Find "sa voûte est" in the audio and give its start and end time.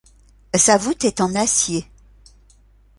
0.55-1.21